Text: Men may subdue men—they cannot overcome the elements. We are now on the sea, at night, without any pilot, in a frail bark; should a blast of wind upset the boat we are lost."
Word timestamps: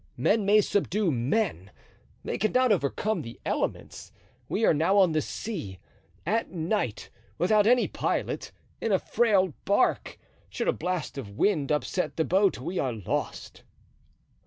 Men 0.17 0.47
may 0.47 0.61
subdue 0.61 1.11
men—they 1.11 2.39
cannot 2.39 2.71
overcome 2.71 3.21
the 3.21 3.39
elements. 3.45 4.11
We 4.49 4.65
are 4.65 4.73
now 4.73 4.97
on 4.97 5.11
the 5.11 5.21
sea, 5.21 5.77
at 6.25 6.49
night, 6.49 7.11
without 7.37 7.67
any 7.67 7.87
pilot, 7.87 8.51
in 8.81 8.91
a 8.91 8.97
frail 8.97 9.53
bark; 9.63 10.17
should 10.49 10.67
a 10.67 10.73
blast 10.73 11.19
of 11.19 11.29
wind 11.37 11.71
upset 11.71 12.17
the 12.17 12.25
boat 12.25 12.57
we 12.57 12.79
are 12.79 12.93
lost." 12.93 13.61